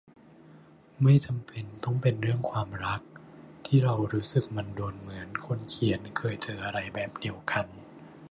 [1.03, 3.01] ไม่จำเป็นต้องเป็นเรื่องความรัก
[3.65, 7.65] ที่เรารู้สึกมันโดน เหมือนคนเขียนเคยเจออะไรแบบเดียวกัน